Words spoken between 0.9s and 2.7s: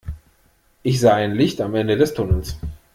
sah ein Licht am Ende des Tunnels.